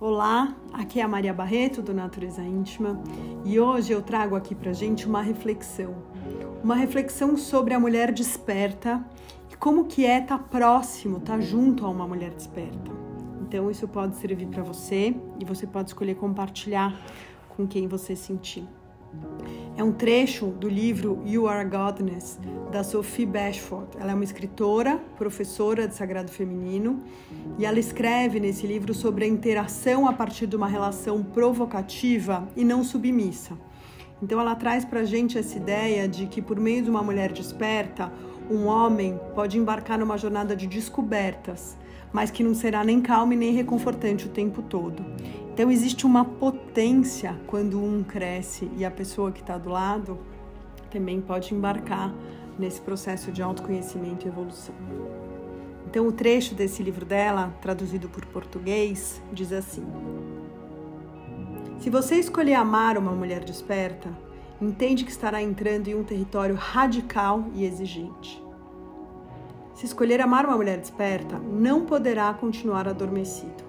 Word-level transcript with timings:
Olá, 0.00 0.54
aqui 0.72 1.00
é 1.00 1.02
a 1.02 1.08
Maria 1.08 1.34
Barreto 1.34 1.82
do 1.82 1.92
Natureza 1.92 2.40
Íntima 2.40 3.02
e 3.44 3.58
hoje 3.58 3.92
eu 3.92 4.00
trago 4.00 4.36
aqui 4.36 4.54
pra 4.54 4.72
gente 4.72 5.08
uma 5.08 5.20
reflexão. 5.20 5.92
Uma 6.62 6.76
reflexão 6.76 7.36
sobre 7.36 7.74
a 7.74 7.80
mulher 7.80 8.12
desperta 8.12 9.04
e 9.50 9.56
como 9.56 9.86
que 9.86 10.06
é 10.06 10.20
estar 10.20 10.38
tá 10.38 10.44
próximo, 10.44 11.16
estar 11.16 11.32
tá 11.32 11.40
junto 11.40 11.84
a 11.84 11.88
uma 11.88 12.06
mulher 12.06 12.30
desperta. 12.30 12.92
Então 13.42 13.68
isso 13.68 13.88
pode 13.88 14.14
servir 14.18 14.46
para 14.46 14.62
você 14.62 15.16
e 15.40 15.44
você 15.44 15.66
pode 15.66 15.90
escolher 15.90 16.14
compartilhar 16.14 16.96
com 17.48 17.66
quem 17.66 17.88
você 17.88 18.14
sentir. 18.14 18.68
É 19.76 19.84
um 19.84 19.92
trecho 19.92 20.46
do 20.46 20.68
livro 20.68 21.22
You 21.24 21.46
Are 21.46 21.68
Godness, 21.68 22.38
da 22.72 22.82
Sophie 22.82 23.24
Bashford. 23.24 23.96
Ela 24.00 24.10
é 24.10 24.14
uma 24.14 24.24
escritora, 24.24 24.98
professora 25.16 25.86
de 25.86 25.94
Sagrado 25.94 26.32
Feminino, 26.32 27.04
e 27.56 27.64
ela 27.64 27.78
escreve 27.78 28.40
nesse 28.40 28.66
livro 28.66 28.92
sobre 28.92 29.24
a 29.24 29.28
interação 29.28 30.08
a 30.08 30.12
partir 30.12 30.48
de 30.48 30.56
uma 30.56 30.66
relação 30.66 31.22
provocativa 31.22 32.48
e 32.56 32.64
não 32.64 32.82
submissa. 32.82 33.56
Então 34.22 34.40
ela 34.40 34.54
traz 34.54 34.84
para 34.84 35.00
a 35.00 35.04
gente 35.04 35.38
essa 35.38 35.56
ideia 35.56 36.08
de 36.08 36.26
que 36.26 36.42
por 36.42 36.58
meio 36.58 36.82
de 36.82 36.90
uma 36.90 37.02
mulher 37.02 37.32
desperta, 37.32 38.12
um 38.50 38.66
homem 38.66 39.18
pode 39.34 39.58
embarcar 39.58 39.98
numa 39.98 40.18
jornada 40.18 40.56
de 40.56 40.66
descobertas, 40.66 41.76
mas 42.12 42.30
que 42.30 42.42
não 42.42 42.54
será 42.54 42.82
nem 42.82 43.00
calmo 43.00 43.32
e 43.32 43.36
nem 43.36 43.52
reconfortante 43.52 44.26
o 44.26 44.30
tempo 44.30 44.62
todo. 44.62 45.04
Então 45.52 45.70
existe 45.70 46.06
uma 46.06 46.24
potência 46.24 47.36
quando 47.46 47.82
um 47.82 48.02
cresce 48.02 48.70
e 48.76 48.84
a 48.84 48.90
pessoa 48.90 49.30
que 49.30 49.40
está 49.40 49.58
do 49.58 49.70
lado 49.70 50.18
também 50.90 51.20
pode 51.20 51.54
embarcar 51.54 52.12
nesse 52.58 52.80
processo 52.80 53.30
de 53.30 53.42
autoconhecimento 53.42 54.26
e 54.26 54.28
evolução. 54.28 54.74
Então 55.86 56.06
o 56.06 56.12
trecho 56.12 56.54
desse 56.54 56.82
livro 56.82 57.04
dela, 57.04 57.54
traduzido 57.62 58.08
por 58.08 58.24
português, 58.26 59.22
diz 59.32 59.52
assim: 59.52 59.84
Se 61.78 61.90
você 61.90 62.16
escolher 62.16 62.54
amar 62.54 62.98
uma 62.98 63.12
mulher 63.12 63.44
desperta, 63.44 64.08
entende 64.60 65.04
que 65.04 65.12
estará 65.12 65.40
entrando 65.40 65.86
em 65.86 65.94
um 65.94 66.02
território 66.02 66.56
radical 66.56 67.44
e 67.54 67.64
exigente. 67.64 68.42
Se 69.74 69.86
escolher 69.86 70.20
amar 70.20 70.44
uma 70.44 70.56
mulher 70.56 70.78
desperta, 70.78 71.38
não 71.38 71.86
poderá 71.86 72.34
continuar 72.34 72.88
adormecido. 72.88 73.62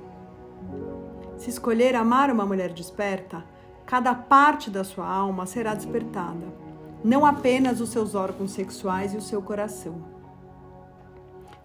Se 1.37 1.51
escolher 1.51 1.95
amar 1.95 2.31
uma 2.31 2.47
mulher 2.47 2.73
desperta, 2.73 3.45
cada 3.85 4.15
parte 4.15 4.71
da 4.71 4.83
sua 4.83 5.07
alma 5.07 5.45
será 5.45 5.75
despertada, 5.75 6.47
não 7.03 7.23
apenas 7.23 7.79
os 7.79 7.89
seus 7.89 8.15
órgãos 8.15 8.51
sexuais 8.51 9.13
e 9.13 9.17
o 9.17 9.21
seu 9.21 9.39
coração. 9.39 10.03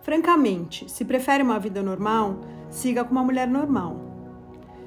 Francamente, 0.03 0.91
se 0.91 1.07
prefere 1.07 1.43
uma 1.43 1.59
vida 1.59 1.83
normal, 1.83 2.37
siga 2.69 3.03
com 3.03 3.13
uma 3.13 3.25
mulher 3.25 3.49
normal. 3.49 4.04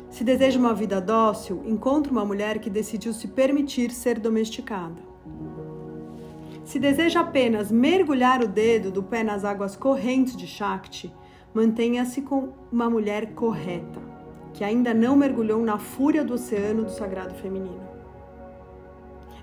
Se 0.09 0.23
deseja 0.23 0.59
uma 0.59 0.73
vida 0.73 1.01
dócil, 1.01 1.63
encontre 1.65 2.11
uma 2.11 2.25
mulher 2.25 2.59
que 2.59 2.69
decidiu 2.69 3.13
se 3.13 3.27
permitir 3.27 3.91
ser 3.91 4.19
domesticada. 4.19 5.01
Se 6.63 6.79
deseja 6.79 7.21
apenas 7.21 7.71
mergulhar 7.71 8.41
o 8.41 8.47
dedo 8.47 8.91
do 8.91 9.03
pé 9.03 9.23
nas 9.23 9.45
águas 9.45 9.75
correntes 9.75 10.35
de 10.35 10.47
Shakti, 10.47 11.13
mantenha-se 11.53 12.21
com 12.21 12.53
uma 12.71 12.89
mulher 12.89 13.33
correta 13.33 14.17
que 14.57 14.63
ainda 14.63 14.91
não 14.91 15.15
mergulhou 15.15 15.61
na 15.61 15.77
fúria 15.77 16.25
do 16.25 16.33
oceano 16.33 16.83
do 16.83 16.89
sagrado 16.89 17.35
feminino. 17.35 17.87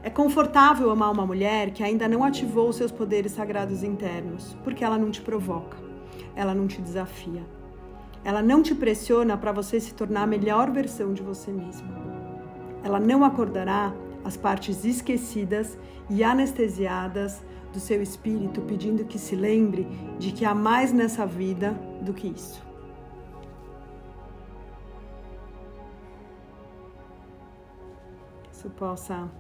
É 0.03 0.11
confortável 0.11 0.91
amar 0.91 1.13
uma 1.13 1.25
mulher 1.25 1.71
que 1.71 1.85
ainda 1.85 2.09
não 2.09 2.25
ativou 2.25 2.73
seus 2.73 2.91
poderes 2.91 3.31
sagrados 3.31 3.85
internos, 3.85 4.57
porque 4.65 4.85
ela 4.85 4.99
não 4.99 5.13
te 5.13 5.23
provoca, 5.23 5.77
ela 6.35 6.53
não 6.53 6.67
te 6.67 6.83
desafia, 6.83 7.43
ela 8.25 8.43
não 8.43 8.63
te 8.63 8.75
pressiona 8.75 9.37
para 9.37 9.53
você 9.53 9.79
se 9.79 9.95
tornar 9.95 10.23
a 10.23 10.27
melhor 10.27 10.71
versão 10.71 11.13
de 11.13 11.23
você 11.23 11.53
mesmo. 11.53 11.89
Ela 12.83 12.99
não 12.99 13.25
acordará 13.25 13.95
as 14.25 14.37
partes 14.37 14.85
esquecidas 14.85 15.79
e 16.09 16.25
anestesiadas 16.25 17.43
do 17.73 17.81
seu 17.81 18.01
espírito, 18.03 18.61
pedindo 18.63 19.05
que 19.05 19.19
se 19.19 19.37
lembre 19.37 19.87
de 20.19 20.33
que 20.33 20.45
há 20.45 20.55
mais 20.55 20.93
nessa 20.93 21.27
vida 21.27 21.73
do 22.03 22.15
que 22.15 22.29
isso. 22.29 22.65
isso 28.65 28.71
possa 28.71 29.31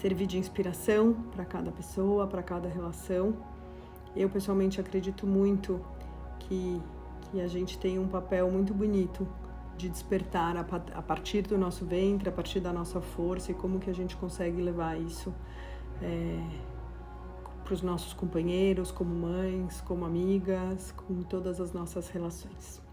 servir 0.00 0.26
de 0.26 0.38
inspiração 0.38 1.12
para 1.32 1.44
cada 1.44 1.70
pessoa, 1.70 2.26
para 2.26 2.42
cada 2.42 2.66
relação. 2.66 3.36
Eu 4.14 4.30
pessoalmente 4.30 4.80
acredito 4.80 5.26
muito 5.26 5.84
que, 6.38 6.80
que 7.30 7.40
a 7.40 7.48
gente 7.48 7.78
tem 7.78 7.98
um 7.98 8.08
papel 8.08 8.50
muito 8.50 8.72
bonito 8.72 9.26
de 9.76 9.88
despertar 9.88 10.56
a, 10.56 10.60
a 10.60 11.02
partir 11.02 11.42
do 11.42 11.58
nosso 11.58 11.84
ventre, 11.84 12.28
a 12.28 12.32
partir 12.32 12.60
da 12.60 12.72
nossa 12.72 13.00
força 13.00 13.50
e 13.52 13.54
como 13.54 13.78
que 13.78 13.90
a 13.90 13.94
gente 13.94 14.16
consegue 14.16 14.60
levar 14.60 14.98
isso 14.98 15.34
é, 16.00 16.40
para 17.62 17.74
os 17.74 17.82
nossos 17.82 18.12
companheiros, 18.12 18.90
como 18.90 19.14
mães, 19.14 19.80
como 19.82 20.04
amigas, 20.04 20.92
com 20.92 21.22
todas 21.22 21.60
as 21.60 21.72
nossas 21.72 22.08
relações. 22.08 22.85